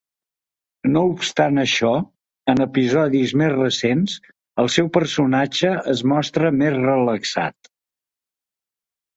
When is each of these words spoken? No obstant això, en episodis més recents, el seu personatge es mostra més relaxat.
No 0.93 1.01
obstant 1.09 1.63
això, 1.63 1.91
en 2.53 2.63
episodis 2.65 3.33
més 3.41 3.53
recents, 3.57 4.15
el 4.65 4.71
seu 4.79 4.89
personatge 4.97 5.75
es 5.95 6.05
mostra 6.15 6.53
més 6.63 6.77
relaxat. 6.81 7.75